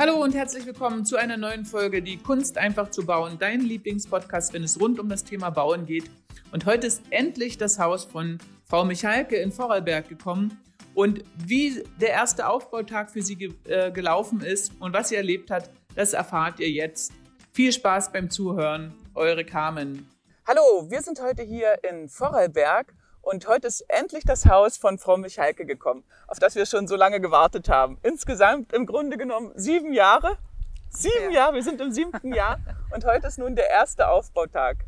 Hallo 0.00 0.22
und 0.22 0.32
herzlich 0.32 0.64
willkommen 0.64 1.04
zu 1.04 1.16
einer 1.16 1.36
neuen 1.36 1.64
Folge 1.64 2.00
Die 2.00 2.18
Kunst 2.18 2.56
einfach 2.56 2.88
zu 2.88 3.04
bauen, 3.04 3.36
dein 3.36 3.62
Lieblingspodcast, 3.62 4.52
wenn 4.52 4.62
es 4.62 4.80
rund 4.80 5.00
um 5.00 5.08
das 5.08 5.24
Thema 5.24 5.50
Bauen 5.50 5.86
geht. 5.86 6.08
Und 6.52 6.66
heute 6.66 6.86
ist 6.86 7.02
endlich 7.10 7.58
das 7.58 7.80
Haus 7.80 8.04
von 8.04 8.38
Frau 8.64 8.84
Michalke 8.84 9.34
in 9.34 9.50
Vorarlberg 9.50 10.08
gekommen. 10.08 10.56
Und 10.94 11.24
wie 11.34 11.82
der 12.00 12.10
erste 12.10 12.46
Aufbautag 12.46 13.10
für 13.10 13.22
sie 13.22 13.34
ge 13.34 13.52
äh, 13.64 13.90
gelaufen 13.90 14.40
ist 14.40 14.70
und 14.78 14.92
was 14.92 15.08
sie 15.08 15.16
erlebt 15.16 15.50
hat, 15.50 15.68
das 15.96 16.12
erfahrt 16.12 16.60
ihr 16.60 16.70
jetzt. 16.70 17.10
Viel 17.52 17.72
Spaß 17.72 18.12
beim 18.12 18.30
Zuhören, 18.30 18.94
eure 19.16 19.44
Carmen. 19.44 20.08
Hallo, 20.46 20.88
wir 20.88 21.02
sind 21.02 21.20
heute 21.20 21.42
hier 21.42 21.76
in 21.82 22.08
Vorarlberg 22.08 22.94
und 23.28 23.46
heute 23.46 23.66
ist 23.66 23.82
endlich 23.88 24.24
das 24.24 24.46
Haus 24.46 24.78
von 24.78 24.98
Frau 24.98 25.18
Michalke 25.18 25.66
gekommen, 25.66 26.02
auf 26.28 26.38
das 26.38 26.54
wir 26.54 26.64
schon 26.64 26.88
so 26.88 26.96
lange 26.96 27.20
gewartet 27.20 27.68
haben. 27.68 27.98
Insgesamt 28.02 28.72
im 28.72 28.86
Grunde 28.86 29.18
genommen 29.18 29.52
sieben 29.54 29.92
Jahre. 29.92 30.38
Sieben 30.88 31.30
ja. 31.30 31.40
Jahre, 31.40 31.56
wir 31.56 31.62
sind 31.62 31.78
im 31.82 31.92
siebten 31.92 32.32
Jahr 32.32 32.58
und 32.90 33.04
heute 33.04 33.26
ist 33.26 33.38
nun 33.38 33.54
der 33.54 33.68
erste 33.68 34.08
Aufbautag. 34.08 34.78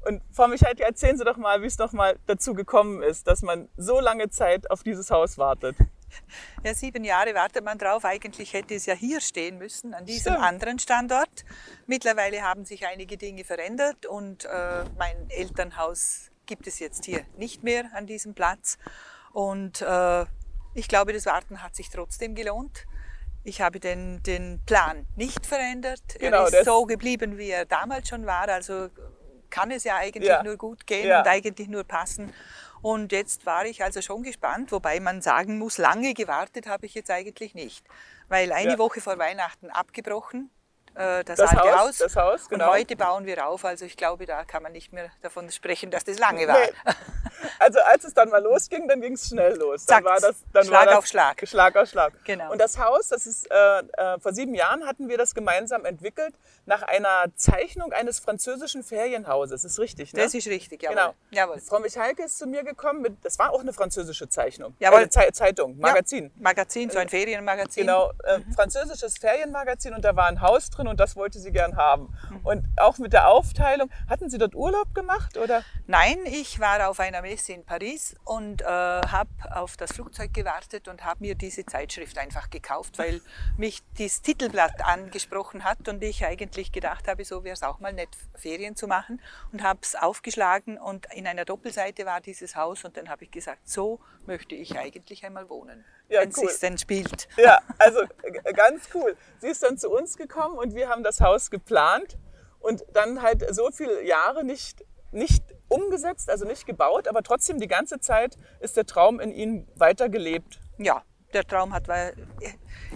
Und 0.00 0.22
Frau 0.32 0.48
Michalke, 0.48 0.82
erzählen 0.82 1.18
Sie 1.18 1.24
doch 1.24 1.36
mal, 1.36 1.60
wie 1.60 1.66
es 1.66 1.76
doch 1.76 1.92
mal 1.92 2.18
dazu 2.26 2.54
gekommen 2.54 3.02
ist, 3.02 3.26
dass 3.26 3.42
man 3.42 3.68
so 3.76 4.00
lange 4.00 4.30
Zeit 4.30 4.70
auf 4.70 4.82
dieses 4.82 5.10
Haus 5.10 5.36
wartet. 5.36 5.76
Ja, 6.64 6.74
sieben 6.74 7.04
Jahre 7.04 7.34
wartet 7.34 7.64
man 7.64 7.78
drauf. 7.78 8.04
Eigentlich 8.04 8.52
hätte 8.52 8.74
es 8.74 8.84
ja 8.86 8.94
hier 8.94 9.20
stehen 9.20 9.58
müssen, 9.58 9.94
an 9.94 10.06
diesem 10.06 10.32
Stimmt. 10.32 10.44
anderen 10.44 10.78
Standort. 10.78 11.44
Mittlerweile 11.86 12.42
haben 12.42 12.64
sich 12.64 12.86
einige 12.86 13.16
Dinge 13.16 13.44
verändert 13.44 14.06
und 14.06 14.46
äh, 14.46 14.84
mein 14.98 15.28
Elternhaus 15.28 16.29
gibt 16.50 16.66
es 16.66 16.80
jetzt 16.80 17.04
hier 17.04 17.24
nicht 17.36 17.62
mehr 17.62 17.84
an 17.94 18.06
diesem 18.06 18.34
Platz. 18.34 18.76
Und 19.32 19.82
äh, 19.82 20.22
ich 20.74 20.88
glaube, 20.88 21.12
das 21.12 21.24
Warten 21.24 21.62
hat 21.62 21.76
sich 21.76 21.90
trotzdem 21.90 22.34
gelohnt. 22.34 22.86
Ich 23.44 23.60
habe 23.60 23.78
den, 23.78 24.20
den 24.24 24.60
Plan 24.66 25.06
nicht 25.14 25.46
verändert. 25.46 26.02
Genau, 26.18 26.46
er 26.46 26.60
ist 26.60 26.64
so 26.64 26.86
geblieben, 26.86 27.38
wie 27.38 27.50
er 27.50 27.66
damals 27.66 28.08
schon 28.08 28.26
war. 28.26 28.48
Also 28.48 28.88
kann 29.48 29.70
es 29.70 29.84
ja 29.84 29.96
eigentlich 29.96 30.28
ja. 30.28 30.42
nur 30.42 30.56
gut 30.56 30.88
gehen 30.88 31.06
ja. 31.06 31.20
und 31.20 31.28
eigentlich 31.28 31.68
nur 31.68 31.84
passen. 31.84 32.34
Und 32.82 33.12
jetzt 33.12 33.46
war 33.46 33.64
ich 33.64 33.84
also 33.84 34.02
schon 34.02 34.24
gespannt, 34.24 34.72
wobei 34.72 34.98
man 34.98 35.22
sagen 35.22 35.56
muss, 35.56 35.78
lange 35.78 36.14
gewartet 36.14 36.66
habe 36.66 36.84
ich 36.84 36.94
jetzt 36.94 37.12
eigentlich 37.12 37.54
nicht. 37.54 37.86
Weil 38.28 38.50
eine 38.50 38.72
ja. 38.72 38.78
Woche 38.78 39.00
vor 39.00 39.18
Weihnachten 39.18 39.70
abgebrochen, 39.70 40.50
äh, 40.94 41.24
das, 41.24 41.38
das, 41.38 41.50
alte 41.50 41.72
Haus. 41.72 41.80
Haus. 41.80 41.98
Das 41.98 42.16
Haus 42.16 42.48
genau. 42.48 42.66
Und 42.66 42.70
heute 42.72 42.96
bauen 42.96 43.26
wir 43.26 43.46
auf. 43.46 43.64
Also 43.64 43.84
ich 43.84 43.96
glaube, 43.96 44.26
da 44.26 44.44
kann 44.44 44.62
man 44.62 44.72
nicht 44.72 44.92
mehr 44.92 45.10
davon 45.22 45.50
sprechen, 45.50 45.90
dass 45.90 46.04
das 46.04 46.18
lange 46.18 46.46
war. 46.48 46.58
Nee. 46.58 46.92
Also 47.60 47.78
als 47.80 48.04
es 48.04 48.14
dann 48.14 48.30
mal 48.30 48.42
losging, 48.42 48.88
dann 48.88 49.02
ging 49.02 49.12
es 49.12 49.28
schnell 49.28 49.54
los. 49.56 49.84
Dann 49.84 50.02
war 50.02 50.18
das, 50.18 50.36
dann 50.52 50.64
Schlag 50.64 50.78
war 50.78 50.86
das 50.86 50.96
auf 50.96 51.06
Schlag. 51.06 51.46
Schlag 51.46 51.76
auf 51.76 51.88
Schlag. 51.88 52.12
Genau. 52.24 52.50
Und 52.50 52.58
das 52.58 52.78
Haus, 52.78 53.08
das 53.08 53.26
ist 53.26 53.50
äh, 53.50 53.80
äh, 53.80 54.18
vor 54.18 54.32
sieben 54.32 54.54
Jahren 54.54 54.86
hatten 54.86 55.10
wir 55.10 55.18
das 55.18 55.34
gemeinsam 55.34 55.84
entwickelt 55.84 56.34
nach 56.64 56.80
einer 56.82 57.26
Zeichnung 57.36 57.92
eines 57.92 58.18
französischen 58.18 58.82
Ferienhauses. 58.82 59.62
Das 59.62 59.72
ist 59.72 59.78
richtig, 59.78 60.14
ne? 60.14 60.22
Das 60.22 60.32
ist 60.32 60.46
richtig, 60.46 60.82
jawohl. 60.82 60.96
Genau. 60.96 61.14
Jawohl. 61.32 61.60
Frau 61.60 61.80
Michalke 61.80 62.24
ist 62.24 62.38
zu 62.38 62.46
mir 62.46 62.64
gekommen 62.64 63.02
mit, 63.02 63.22
das 63.22 63.38
war 63.38 63.50
auch 63.50 63.60
eine 63.60 63.74
französische 63.74 64.28
Zeichnung. 64.30 64.74
Jawohl. 64.78 65.02
Äh, 65.02 65.10
Zeitung, 65.10 65.78
Magazin. 65.78 66.24
Ja, 66.24 66.30
Magazin, 66.38 66.88
so 66.88 66.98
ein 66.98 67.10
Ferienmagazin. 67.10 67.82
Genau, 67.82 68.10
äh, 68.24 68.38
mhm. 68.38 68.52
französisches 68.54 69.18
Ferienmagazin 69.18 69.92
und 69.92 70.02
da 70.02 70.16
war 70.16 70.28
ein 70.28 70.40
Haus 70.40 70.70
drin 70.70 70.88
und 70.88 70.98
das 70.98 71.14
wollte 71.14 71.38
sie 71.38 71.52
gern 71.52 71.76
haben. 71.76 72.16
Mhm. 72.30 72.40
Und 72.42 72.64
auch 72.78 72.96
mit 72.96 73.12
der 73.12 73.28
Aufteilung, 73.28 73.90
hatten 74.08 74.30
Sie 74.30 74.38
dort 74.38 74.54
Urlaub 74.54 74.94
gemacht 74.94 75.36
oder? 75.36 75.62
Nein, 75.86 76.18
ich 76.24 76.58
war 76.58 76.88
auf 76.88 77.00
einer 77.00 77.20
Messe 77.20 77.49
in 77.50 77.64
Paris 77.64 78.16
und 78.24 78.62
äh, 78.62 78.64
habe 78.64 79.30
auf 79.50 79.76
das 79.76 79.92
Flugzeug 79.92 80.32
gewartet 80.32 80.88
und 80.88 81.04
habe 81.04 81.20
mir 81.20 81.34
diese 81.34 81.66
Zeitschrift 81.66 82.16
einfach 82.18 82.50
gekauft, 82.50 82.98
weil 82.98 83.20
mich 83.56 83.82
das 83.98 84.22
Titelblatt 84.22 84.84
angesprochen 84.84 85.64
hat 85.64 85.88
und 85.88 86.02
ich 86.02 86.24
eigentlich 86.24 86.72
gedacht 86.72 87.08
habe, 87.08 87.24
so 87.24 87.44
wäre 87.44 87.54
es 87.54 87.62
auch 87.62 87.80
mal 87.80 87.92
nett, 87.92 88.08
Ferien 88.34 88.76
zu 88.76 88.86
machen 88.86 89.20
und 89.52 89.62
habe 89.62 89.80
es 89.82 89.94
aufgeschlagen 89.94 90.78
und 90.78 91.06
in 91.14 91.26
einer 91.26 91.44
Doppelseite 91.44 92.06
war 92.06 92.20
dieses 92.20 92.56
Haus 92.56 92.84
und 92.84 92.96
dann 92.96 93.08
habe 93.08 93.24
ich 93.24 93.30
gesagt, 93.30 93.68
so 93.68 94.00
möchte 94.26 94.54
ich 94.54 94.78
eigentlich 94.78 95.24
einmal 95.24 95.48
wohnen, 95.48 95.84
ja, 96.08 96.20
wenn 96.20 96.32
cool. 96.36 96.46
es 96.46 96.60
denn 96.60 96.78
spielt. 96.78 97.28
Ja, 97.36 97.60
also 97.78 98.00
ganz 98.54 98.88
cool. 98.94 99.16
Sie 99.38 99.48
ist 99.48 99.62
dann 99.62 99.76
zu 99.78 99.90
uns 99.90 100.16
gekommen 100.16 100.56
und 100.56 100.74
wir 100.74 100.88
haben 100.88 101.02
das 101.02 101.20
Haus 101.20 101.50
geplant 101.50 102.16
und 102.60 102.84
dann 102.92 103.22
halt 103.22 103.44
so 103.54 103.70
viele 103.70 104.04
Jahre 104.04 104.44
nicht, 104.44 104.84
nicht 105.12 105.44
umgesetzt, 105.68 106.30
also 106.30 106.44
nicht 106.46 106.66
gebaut, 106.66 107.08
aber 107.08 107.22
trotzdem 107.22 107.58
die 107.58 107.68
ganze 107.68 108.00
Zeit 108.00 108.36
ist 108.60 108.76
der 108.76 108.86
Traum 108.86 109.20
in 109.20 109.32
ihnen 109.32 109.68
weitergelebt. 109.76 110.60
Ja, 110.78 111.02
der 111.32 111.46
Traum 111.46 111.72
hat, 111.72 111.88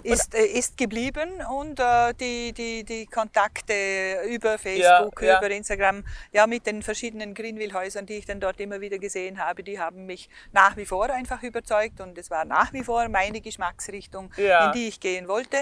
ist, 0.03 0.35
äh, 0.35 0.45
ist 0.45 0.77
geblieben 0.77 1.41
und 1.51 1.79
äh, 1.79 2.13
die, 2.13 2.53
die, 2.53 2.83
die 2.83 3.05
Kontakte 3.05 4.21
über 4.27 4.57
Facebook, 4.57 5.21
ja, 5.21 5.27
ja. 5.27 5.37
über 5.39 5.49
Instagram, 5.49 6.03
ja, 6.31 6.47
mit 6.47 6.65
den 6.65 6.83
verschiedenen 6.83 7.33
Greenville-Häusern, 7.33 8.05
die 8.05 8.15
ich 8.15 8.25
dann 8.25 8.39
dort 8.39 8.59
immer 8.59 8.81
wieder 8.81 8.99
gesehen 8.99 9.43
habe, 9.43 9.63
die 9.63 9.79
haben 9.79 10.05
mich 10.05 10.29
nach 10.51 10.77
wie 10.77 10.85
vor 10.85 11.09
einfach 11.09 11.43
überzeugt 11.43 12.01
und 12.01 12.17
es 12.17 12.29
war 12.29 12.45
nach 12.45 12.73
wie 12.73 12.83
vor 12.83 13.07
meine 13.09 13.41
Geschmacksrichtung, 13.41 14.31
ja. 14.37 14.67
in 14.67 14.71
die 14.73 14.87
ich 14.87 14.99
gehen 14.99 15.27
wollte 15.27 15.57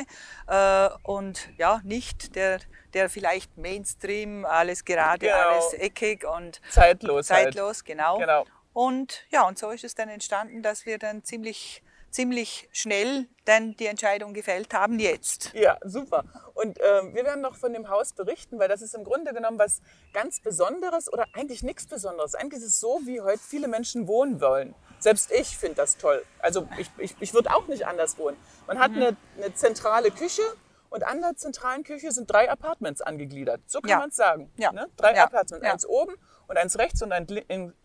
äh, 0.47 0.90
und 1.03 1.50
ja, 1.57 1.81
nicht 1.84 2.35
der, 2.35 2.59
der 2.94 3.09
vielleicht 3.09 3.57
Mainstream, 3.57 4.45
alles 4.45 4.85
gerade, 4.85 5.28
genau. 5.28 5.35
alles 5.35 5.73
eckig 5.73 6.25
und 6.25 6.61
zeitlos. 6.69 7.28
Zeitlos, 7.28 7.78
halt. 7.78 7.85
genau. 7.85 8.17
genau. 8.17 8.45
Und 8.73 9.25
ja, 9.29 9.47
und 9.47 9.57
so 9.57 9.69
ist 9.69 9.84
es 9.84 9.94
dann 9.94 10.09
entstanden, 10.09 10.63
dass 10.63 10.85
wir 10.85 10.97
dann 10.97 11.23
ziemlich 11.23 11.84
ziemlich 12.13 12.69
schnell 12.72 13.28
dann 13.46 13.75
die 13.75 13.88
Entscheidung 13.88 14.34
gefällt 14.34 14.74
haben, 14.74 15.00
jetzt. 15.00 15.51
Ja, 15.53 15.78
super. 15.84 16.24
Und 16.53 16.79
äh, 16.79 17.13
wir 17.13 17.25
werden 17.25 17.41
noch 17.41 17.56
von 17.56 17.74
dem 17.74 17.90
Haus 17.90 18.13
berichten, 18.13 18.59
weil 18.59 18.69
das 18.69 18.81
ist 18.81 18.96
im 18.96 19.03
Grunde 19.03 19.34
genommen 19.34 19.59
was 19.59 19.81
ganz 20.13 20.40
Besonderes 20.40 21.12
oder 21.12 21.25
eigentlich 21.34 21.63
nichts 21.63 21.85
Besonderes. 21.88 22.35
Eigentlich 22.35 22.62
ist 22.62 22.68
es 22.68 22.79
so, 22.79 23.02
wie 23.06 23.19
heute 23.22 23.40
viele 23.40 23.68
Menschen 23.68 24.07
wohnen 24.07 24.40
wollen. 24.40 24.75
Selbst 25.00 25.31
ich 25.31 25.57
finde 25.57 25.75
das 25.75 25.97
toll. 25.97 26.23
Also 26.40 26.68
ich, 26.78 26.90
ich, 26.97 27.16
ich 27.19 27.34
würde 27.34 27.53
auch 27.53 27.68
nicht 27.68 27.85
anders 27.85 28.18
wohnen. 28.18 28.38
Man 28.68 28.79
hat 28.79 28.91
mhm. 28.91 28.97
eine, 28.97 29.18
eine 29.38 29.53
zentrale 29.53 30.12
Küche, 30.12 30.44
und 30.94 31.03
an 31.03 31.22
der 31.22 31.35
zentralen 31.35 31.84
Küche 31.84 32.12
sind 32.12 32.31
drei 32.31 32.52
Apartments 32.52 33.02
angegliedert. 33.02 33.62
So 33.66 33.81
kann 33.81 33.90
ja. 33.90 33.97
man 33.97 34.09
es 34.09 34.16
sagen. 34.16 34.52
Ja. 34.57 34.72
Ne? 34.72 34.88
Drei 34.96 35.16
ja. 35.16 35.23
Apartments. 35.23 35.66
Eins 35.66 35.85
oben 35.88 36.13
und 36.47 36.56
eins 36.56 36.78
rechts 36.78 37.02
und 37.02 37.12
eins 37.12 37.34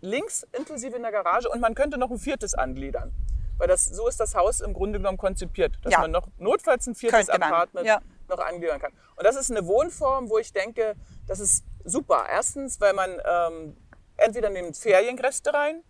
links 0.03 0.47
inklusive 0.53 0.95
in 0.95 1.01
der 1.01 1.11
Garage. 1.11 1.49
Und 1.49 1.61
man 1.61 1.75
könnte 1.75 1.97
noch 1.97 2.11
ein 2.11 2.19
viertes 2.19 2.53
angliedern. 2.53 3.15
Weil 3.59 3.69
das, 3.69 3.85
so 3.85 4.09
ist 4.09 4.21
das 4.21 4.35
Haus 4.35 4.61
im 4.61 4.73
Grunde 4.73 4.99
genommen 4.99 5.19
konzipiert, 5.19 5.79
dass 5.83 5.93
ja. 5.93 6.01
man 6.01 6.11
noch 6.11 6.29
notfalls 6.39 6.87
ein 6.87 6.95
viertes 6.95 7.29
Apartment 7.29 7.87
ja. 7.87 8.01
noch 8.29 8.39
angehören 8.39 8.81
kann. 8.81 8.93
Und 9.17 9.25
das 9.25 9.37
ist 9.37 9.51
eine 9.51 9.67
Wohnform, 9.67 10.31
wo 10.31 10.39
ich 10.39 10.53
denke, 10.53 10.95
das 11.27 11.41
ist 11.41 11.65
super. 11.85 12.27
Erstens, 12.31 12.81
weil 12.81 12.95
man 12.95 13.11
ähm, 13.25 13.77
entweder 14.17 14.51
nimmt 14.51 14.77
Feriengäste 14.77 15.53
rein 15.53 15.83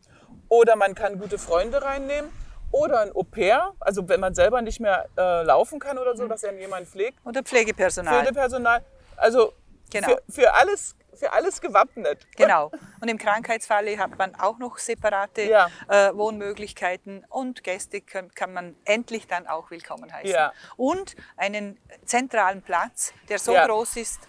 oder 0.48 0.76
man 0.76 0.94
kann 0.94 1.18
gute 1.18 1.38
Freunde 1.38 1.82
reinnehmen 1.82 2.30
oder 2.70 3.00
ein 3.00 3.14
Au-pair, 3.14 3.72
also 3.80 4.08
wenn 4.08 4.20
man 4.20 4.34
selber 4.34 4.60
nicht 4.62 4.80
mehr 4.80 5.06
äh, 5.16 5.42
laufen 5.42 5.78
kann 5.78 5.98
oder 5.98 6.16
so, 6.16 6.24
mhm. 6.24 6.28
dass 6.28 6.42
er 6.42 6.52
jemand 6.58 6.86
pflegt. 6.86 7.18
Oder 7.24 7.42
Pflegepersonal. 7.42 8.22
Pflegepersonal. 8.22 8.82
Also 9.16 9.52
genau. 9.90 10.08
für, 10.08 10.22
für 10.32 10.54
alles 10.54 10.96
für 11.18 11.32
alles 11.32 11.60
gewappnet. 11.60 12.26
Genau. 12.36 12.70
Und 13.00 13.08
im 13.08 13.18
Krankheitsfalle 13.18 13.98
hat 13.98 14.16
man 14.16 14.34
auch 14.36 14.58
noch 14.58 14.78
separate 14.78 15.42
ja. 15.42 15.68
äh, 15.88 16.14
Wohnmöglichkeiten 16.14 17.24
und 17.28 17.64
Gäste 17.64 18.00
kann, 18.00 18.32
kann, 18.34 18.52
man 18.52 18.76
endlich 18.84 19.26
dann 19.26 19.46
auch 19.46 19.70
willkommen 19.70 20.12
heißen. 20.12 20.30
Ja. 20.30 20.52
Und 20.76 21.16
einen 21.36 21.78
zentralen 22.04 22.62
Platz, 22.62 23.12
der 23.28 23.38
so 23.38 23.52
ja. 23.52 23.66
groß 23.66 23.96
ist, 23.96 24.20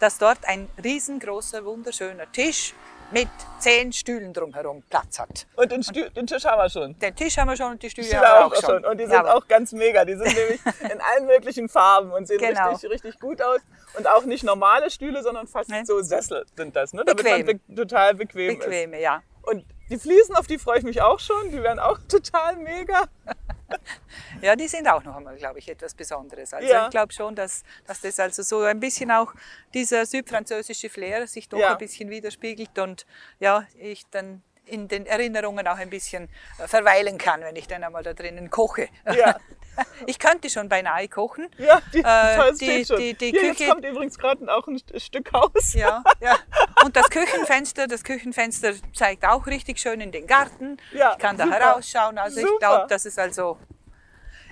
dass 0.00 0.18
dort 0.18 0.44
ein 0.44 0.68
riesengroßer, 0.82 1.64
wunderschöner 1.64 2.30
Tisch 2.32 2.74
mit 3.10 3.28
zehn 3.58 3.92
Stühlen 3.92 4.32
drumherum 4.32 4.82
Platz 4.88 5.18
hat. 5.18 5.46
Und 5.56 5.72
den, 5.72 5.82
Stü 5.82 6.10
den 6.10 6.26
Tisch 6.26 6.44
haben 6.44 6.58
wir 6.58 6.68
schon. 6.68 6.98
Den 6.98 7.14
Tisch 7.14 7.36
haben 7.38 7.48
wir 7.48 7.56
schon 7.56 7.72
und 7.72 7.82
die 7.82 7.90
Stühle, 7.90 8.06
Stühle 8.06 8.20
haben 8.20 8.50
wir 8.50 8.58
auch, 8.58 8.62
schon. 8.62 8.84
Und 8.84 8.98
die 8.98 9.04
sind 9.04 9.14
ja, 9.14 9.34
auch 9.34 9.46
ganz 9.48 9.72
mega. 9.72 10.04
Die 10.04 10.14
sind 10.14 10.26
nämlich 10.26 10.60
in 10.80 11.00
allen 11.00 11.26
möglichen 11.26 11.68
Farben 11.68 12.12
und 12.12 12.26
sehen 12.26 12.38
genau. 12.38 12.70
richtig, 12.70 12.90
richtig 12.90 13.20
gut 13.20 13.40
aus. 13.42 13.60
Und 13.96 14.06
auch 14.06 14.24
nicht 14.24 14.44
normale 14.44 14.90
Stühle, 14.90 15.22
sondern 15.22 15.46
fast 15.46 15.70
nee. 15.70 15.84
so 15.84 16.00
Sessel 16.02 16.44
sind 16.56 16.76
das, 16.76 16.92
ne? 16.92 17.04
damit 17.04 17.24
Bequem. 17.24 17.46
man 17.46 17.60
be 17.66 17.74
total 17.74 18.14
bequem 18.14 18.58
Bequeme, 18.58 18.96
ist. 18.98 19.02
ja. 19.02 19.22
Und 19.42 19.64
die 19.90 19.98
Fliesen, 19.98 20.36
auf 20.36 20.46
die 20.46 20.58
freue 20.58 20.78
ich 20.78 20.84
mich 20.84 21.00
auch 21.00 21.18
schon. 21.18 21.50
Die 21.50 21.62
werden 21.62 21.78
auch 21.78 21.98
total 22.08 22.56
mega. 22.56 23.04
ja, 24.42 24.56
die 24.56 24.68
sind 24.68 24.88
auch 24.88 25.02
noch 25.04 25.16
einmal, 25.16 25.36
glaube 25.36 25.58
ich, 25.58 25.68
etwas 25.68 25.94
Besonderes. 25.94 26.54
Also 26.54 26.68
ja. 26.68 26.84
ich 26.84 26.90
glaube 26.90 27.12
schon, 27.12 27.34
dass, 27.34 27.62
dass 27.86 28.00
das 28.00 28.18
also 28.18 28.42
so 28.42 28.60
ein 28.62 28.80
bisschen 28.80 29.10
auch 29.10 29.34
dieser 29.74 30.06
südfranzösische 30.06 30.88
Flair 30.88 31.26
sich 31.26 31.48
doch 31.48 31.58
ja. 31.58 31.72
ein 31.72 31.78
bisschen 31.78 32.10
widerspiegelt 32.10 32.78
und 32.78 33.06
ja, 33.38 33.66
ich 33.78 34.06
dann 34.10 34.42
in 34.68 34.88
den 34.88 35.06
Erinnerungen 35.06 35.66
auch 35.66 35.78
ein 35.78 35.90
bisschen 35.90 36.28
äh, 36.58 36.68
verweilen 36.68 37.18
kann, 37.18 37.40
wenn 37.40 37.56
ich 37.56 37.66
dann 37.66 37.82
einmal 37.82 38.02
da 38.02 38.12
drinnen 38.12 38.50
koche. 38.50 38.88
Ja. 39.06 39.38
Ich 40.06 40.18
könnte 40.18 40.50
schon 40.50 40.68
beinahe 40.68 41.06
kochen. 41.06 41.46
Ja, 41.56 41.80
die, 41.92 42.00
äh, 42.00 42.52
die, 42.54 42.84
die, 42.84 43.14
die 43.14 43.30
Hier, 43.30 43.40
Küche. 43.50 43.62
Jetzt 43.62 43.70
kommt 43.70 43.84
übrigens 43.84 44.18
gerade 44.18 44.52
auch 44.52 44.66
ein 44.66 44.80
Stück 44.96 45.32
Haus. 45.32 45.72
Ja, 45.72 46.02
ja. 46.20 46.36
Und 46.84 46.96
das 46.96 47.08
Küchenfenster, 47.10 47.86
das 47.86 48.04
Küchenfenster 48.04 48.72
zeigt 48.94 49.24
auch 49.26 49.46
richtig 49.46 49.78
schön 49.78 50.00
in 50.00 50.12
den 50.12 50.26
Garten. 50.26 50.76
Ja, 50.92 51.12
ich 51.12 51.18
kann 51.18 51.36
super. 51.36 51.50
da 51.50 51.56
herausschauen. 51.56 52.18
Also 52.18 52.40
super. 52.40 52.52
ich 52.52 52.58
glaube, 52.60 52.86
dass 52.88 53.04
es 53.04 53.18
also 53.18 53.58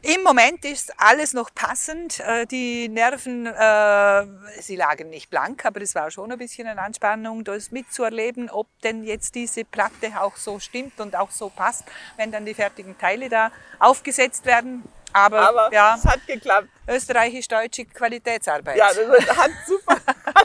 Im 0.03 0.23
Moment 0.23 0.65
ist 0.65 0.93
alles 0.99 1.33
noch 1.33 1.53
passend. 1.55 2.21
Äh, 2.21 2.47
Die 2.47 2.89
Nerven, 2.89 3.47
äh, 3.47 4.27
sie 4.61 4.77
lagen 4.77 5.11
nicht 5.11 5.31
blank, 5.31 5.65
aber 5.65 5.81
es 5.81 5.95
war 5.95 6.11
schon 6.11 6.31
ein 6.31 6.39
bisschen 6.39 6.67
eine 6.69 6.81
Anspannung, 6.81 7.43
das 7.45 7.71
mitzuerleben, 7.73 8.51
ob 8.51 8.67
denn 8.83 9.05
jetzt 9.05 9.35
diese 9.35 9.65
Platte 9.65 10.13
auch 10.21 10.37
so 10.37 10.59
stimmt 10.61 11.01
und 11.01 11.17
auch 11.17 11.31
so 11.31 11.49
passt, 11.49 11.85
wenn 12.17 12.31
dann 12.31 12.45
die 12.45 12.55
fertigen 12.55 12.97
Teile 12.99 13.29
da 13.29 13.51
aufgesetzt 13.81 14.45
werden. 14.47 14.85
Aber, 15.13 15.41
Aber 15.49 15.73
ja, 15.73 15.97
es 15.97 16.05
hat 16.05 16.27
geklappt. 16.27 16.69
österreichisch-deutsche 16.87 17.87
Qualitätsarbeit. 17.87 18.77
Ja, 18.77 18.91
das 18.93 19.37
hat 19.37 19.51
super 19.67 19.97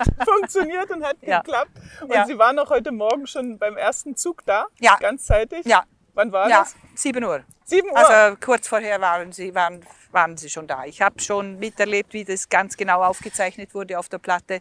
hat 0.02 0.28
funktioniert 0.30 0.90
und 0.92 1.04
hat 1.04 1.18
Ja. 1.22 1.40
geklappt. 1.42 1.72
Und 2.02 2.14
Ja. 2.14 2.26
Sie 2.26 2.38
waren 2.38 2.58
auch 2.60 2.70
heute 2.70 2.92
Morgen 2.92 3.26
schon 3.28 3.58
beim 3.58 3.78
ersten 3.78 4.16
Zug 4.16 4.44
da, 4.46 4.66
Ja. 4.80 4.98
ganz 5.00 5.26
zeitig. 5.26 5.66
ja, 5.66 5.84
Wann 6.14 6.32
war 6.32 6.50
ja, 6.50 6.60
das? 6.60 6.76
7 6.96 7.24
Uhr. 7.24 7.42
7 7.64 7.90
Uhr. 7.90 7.96
Also 7.98 8.36
kurz 8.44 8.68
vorher 8.68 9.00
waren 9.00 9.32
sie, 9.32 9.56
waren, 9.56 9.86
waren 10.12 10.36
sie 10.36 10.50
schon 10.50 10.68
da. 10.68 10.84
Ich 10.84 11.02
habe 11.02 11.22
schon 11.22 11.58
miterlebt, 11.58 12.12
wie 12.14 12.26
das 12.26 12.50
ganz 12.50 12.76
genau 12.76 13.02
aufgezeichnet 13.02 13.74
wurde 13.74 13.98
auf 13.98 14.10
der 14.10 14.18
Platte 14.18 14.60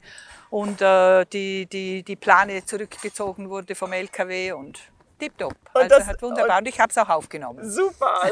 und 0.51 0.81
äh, 0.81 1.25
die, 1.27 1.67
die, 1.67 2.05
die 2.05 2.15
Plane 2.17 2.65
zurückgezogen 2.65 3.51
wurde 3.51 3.75
vom 3.75 3.93
LKW 3.93 4.53
und 4.53 4.79
tipptopp. 5.19 5.55
Und 5.75 5.83
Also 5.83 5.97
das- 5.99 6.07
hat 6.07 6.23
wunderbar 6.23 6.59
und 6.59 6.69
ich 6.69 6.79
habe 6.79 6.91
es 6.91 6.99
auch 6.99 7.09
aufgenommen. 7.09 7.69
Super. 7.69 8.31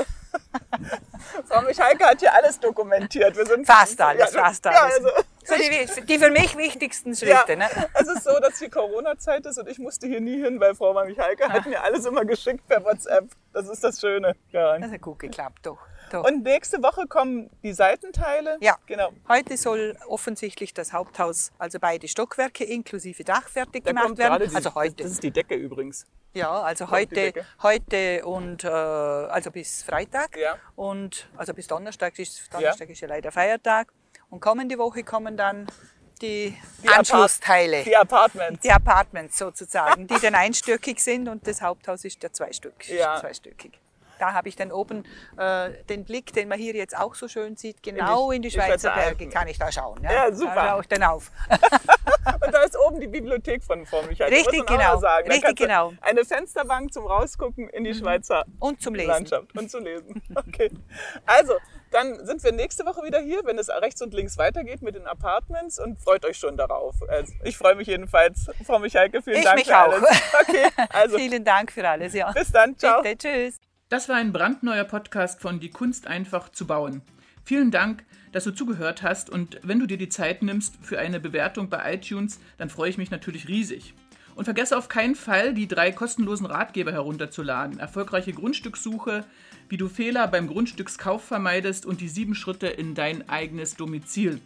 Frau 1.49 1.63
Michalke 1.63 2.05
hat 2.07 2.21
hier 2.21 2.33
alles 2.33 2.61
dokumentiert. 2.61 3.37
Wir 3.37 3.47
sind 3.47 3.67
Fast 3.67 4.01
alles, 4.01 4.33
ja, 4.33 4.45
fast 4.45 4.65
Ja, 4.65 4.71
alles. 4.71 4.95
also, 4.97 5.09
So 5.49 5.55
die, 5.55 6.05
die 6.05 6.19
für 6.19 6.31
mich 6.31 6.57
wichtigsten 6.59 7.15
ja, 7.15 7.39
Schritte. 7.39 7.57
Ne? 7.57 7.67
es 7.95 8.07
ist 8.07 8.25
so, 8.25 8.39
dass 8.39 8.59
hier 8.59 8.69
Corona-Zeit 8.69 9.47
ist 9.47 9.59
und 9.59 9.67
ich 9.69 9.79
musste 9.79 10.07
hier 10.07 10.21
nie 10.21 10.43
hin, 10.43 10.61
weil 10.61 10.75
Frau 10.75 10.93
Michalke 11.05 11.49
hat 11.49 11.65
mir 11.67 11.83
alles 11.83 12.05
immer 12.05 12.25
geschickt 12.27 12.67
per 12.69 12.85
WhatsApp. 12.85 13.25
Das 13.55 13.67
ist 13.67 13.83
das 13.83 13.99
Schöne. 13.99 14.37
daran. 14.53 14.83
Das 14.83 14.91
hat 14.91 15.01
gut 15.01 15.19
geklappt, 15.19 15.61
doch. 15.63 15.79
doch. 16.13 16.25
Und 16.25 16.45
nächste 16.45 16.83
Woche 16.83 17.07
kommen 17.07 17.49
die 17.63 17.73
Seitenteile. 17.73 18.59
Ja. 18.61 18.77
Genau. 18.87 19.11
Heute 19.27 19.57
soll 19.57 19.97
offensichtlich 20.07 20.75
das 20.75 20.93
Haupthaus, 20.93 21.51
also 21.59 21.79
beide 21.81 22.09
Stockwerke 22.09 22.65
inklusive 22.65 23.25
Dach 23.25 23.49
fertig 23.49 23.85
Da 23.85 23.93
gemacht 23.93 24.19
werden. 24.19 24.49
die, 24.51 24.55
also 24.55 24.75
heute. 24.75 25.03
Das 25.03 25.13
ist 25.13 25.23
die 25.23 25.31
Decke 25.31 25.55
übrigens. 25.55 26.05
Ja, 26.35 26.61
also 26.61 26.85
die 26.85 26.91
heute, 26.91 27.33
heute 27.63 28.27
und 28.27 28.65
äh, 28.65 28.69
also 28.69 29.51
bis 29.51 29.83
Freitag 29.83 30.37
Ja. 30.37 30.57
und 30.77 31.27
also 31.37 31.55
bis 31.55 31.67
Donnerstag 31.67 32.19
ist 32.19 32.53
Donnerstag 32.53 32.91
ist 32.91 33.01
ja 33.01 33.09
leider 33.09 33.33
Feiertag 33.33 33.89
und 34.31 34.41
kommende 34.41 34.79
Woche 34.79 35.03
kommen 35.05 35.37
dann 35.37 35.67
die, 36.23 36.57
Die 36.83 36.89
Apart- 36.89 36.99
Anschlussteile, 36.99 37.85
Die 37.85 37.97
Apartments. 37.97 38.61
die 38.63 38.71
Apartments 38.73 39.39
sozusagen, 39.39 40.07
die 40.07 40.19
dann 40.21 40.35
einstöckig 40.35 41.01
sind 41.01 41.29
und 41.29 41.47
das 41.47 41.63
Haupthaus 41.63 42.05
ist 42.05 42.23
ja 42.23 42.33
zweistöckig. 42.33 42.91
Ja. 42.99 43.21
zweistöckig. 43.21 43.79
Da 44.19 44.33
habe 44.33 44.49
ich 44.49 44.57
dann 44.57 44.73
oben 44.73 45.05
äh, 45.37 45.71
den 45.89 46.05
Blick, 46.05 46.33
den 46.33 46.49
man 46.49 46.59
hier 46.59 46.75
jetzt 46.75 46.97
auch 46.99 47.15
so 47.15 47.29
schön 47.29 47.57
sieht, 47.57 47.85
genau 47.85 48.33
in 48.33 48.43
die, 48.43 48.49
die 48.49 48.55
Schweizer 48.57 48.91
Berge 48.93 49.29
kann 49.29 49.47
ich 49.47 49.59
da 49.61 49.71
schauen. 49.71 50.03
Ja, 50.03 50.11
Ja, 50.27 50.33
super. 50.35 50.55
Da 50.57 50.69
schaue 50.71 50.81
ich 50.81 50.89
dann 50.89 51.03
auf. 51.05 51.31
Und 52.45 52.53
da 52.53 52.63
ist 52.63 52.77
oben 52.77 53.01
die 53.01 53.07
Bibliothek 53.07 53.63
von 53.63 53.87
Frau 53.87 54.03
Michael. 54.03 54.35
Richtig, 54.35 54.67
genau. 54.67 54.99
Richtig, 55.29 55.57
genau. 55.57 55.93
Mhm. 55.93 55.99
Eine 56.01 56.25
Fensterbank 56.25 56.93
zum 56.93 57.07
Rausgucken 57.07 57.69
in 57.71 57.85
die 57.85 57.95
Schweizer 57.95 58.45
Und 58.59 58.83
zum 58.83 58.97
Lesen. 58.97 59.09
Landschaft 59.09 59.57
und 59.57 59.71
zu 59.71 59.79
lesen. 59.79 60.21
Okay. 60.35 60.71
Also, 61.25 61.55
dann 61.91 62.25
sind 62.27 62.43
wir 62.45 62.53
nächste 62.53 62.85
Woche 62.87 63.03
wieder 63.05 63.21
hier, 63.21 63.41
wenn 63.45 63.59
es 63.59 63.69
rechts 63.69 64.03
und 64.03 64.13
links 64.15 64.39
weitergeht 64.39 64.83
mit 64.83 64.95
den 64.95 65.07
Apartments 65.07 65.79
und 65.79 66.01
freut 66.01 66.25
euch 66.25 66.37
schon 66.37 66.57
darauf. 66.57 66.97
Also, 67.09 67.33
ich 67.45 67.57
freue 67.57 67.75
mich 67.75 67.89
jedenfalls. 67.89 68.47
Frau 68.67 68.79
Michaelke, 68.79 69.23
vielen 69.23 69.39
Ich 69.39 69.45
Dank 69.45 69.59
mich 69.59 69.67
für 69.69 69.77
auch. 69.79 69.93
alles. 69.93 70.05
Okay, 70.43 70.67
also 70.91 71.19
Vielen 71.19 71.45
Dank 71.45 71.73
für 71.73 71.89
alles. 71.89 72.13
Ja. 72.15 72.33
bis 72.33 72.51
dann. 72.53 72.77
Ciao. 72.79 73.03
Bitte, 73.03 73.29
tschüss. 73.29 73.57
Das 73.89 74.09
war 74.09 74.17
ein 74.17 74.33
brandneuer 74.33 74.85
Podcast 74.85 75.41
von 75.41 75.61
Die 75.61 75.71
Kunst 75.71 76.07
einfach 76.07 76.51
zu 76.51 76.67
bauen. 76.67 77.03
Vielen 77.45 77.71
Dank, 77.71 78.05
dass 78.33 78.45
du 78.45 78.51
zugehört 78.51 79.03
hast 79.03 79.31
und 79.31 79.59
wenn 79.63 79.79
du 79.81 79.87
dir 79.87 79.97
die 79.97 80.11
Zeit 80.11 80.43
nimmst 80.43 80.77
für 80.83 80.99
eine 80.99 81.19
Bewertung 81.21 81.71
bei 81.71 81.95
iTunes, 81.95 82.39
dann 82.59 82.69
freue 82.69 82.91
ich 82.91 82.99
mich 82.99 83.11
natürlich 83.11 83.49
riesig. 83.49 83.95
Und 84.39 84.45
vergesse 84.45 84.79
auf 84.79 84.89
keinen 84.89 85.17
Fall, 85.17 85.53
die 85.53 85.67
drei 85.67 85.91
kostenlosen 85.91 86.47
Ratgeber 86.47 86.93
herunterzuladen. 86.93 87.81
Erfolgreiche 87.81 88.33
Grundstückssuche, 88.33 89.25
wie 89.69 89.77
du 89.77 89.89
Fehler 89.89 90.29
beim 90.29 90.47
Grundstückskauf 90.47 91.25
vermeidest 91.25 91.85
und 91.85 92.01
die 92.01 92.09
sieben 92.09 92.37
Schritte 92.37 92.69
in 92.69 92.95
dein 92.95 93.29
eigenes 93.29 93.75
Domizil. 93.75 94.41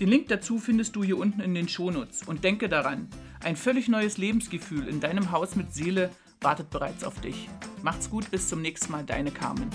Den 0.00 0.08
Link 0.08 0.28
dazu 0.28 0.58
findest 0.58 0.96
du 0.96 1.04
hier 1.04 1.18
unten 1.18 1.42
in 1.42 1.54
den 1.54 1.68
Shownotes. 1.68 2.22
Und 2.22 2.42
denke 2.42 2.70
daran, 2.70 3.06
ein 3.44 3.56
völlig 3.56 3.88
neues 3.88 4.16
Lebensgefühl 4.16 4.88
in 4.88 4.98
deinem 4.98 5.30
Haus 5.30 5.56
mit 5.56 5.74
Seele 5.74 6.08
wartet 6.40 6.70
bereits 6.70 7.04
auf 7.04 7.20
dich. 7.20 7.50
Macht's 7.82 8.08
gut, 8.08 8.30
bis 8.30 8.48
zum 8.48 8.62
nächsten 8.62 8.90
Mal, 8.92 9.04
deine 9.04 9.30
Carmen. 9.30 9.68